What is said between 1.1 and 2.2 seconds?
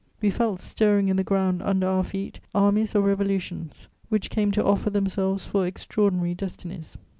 the ground under our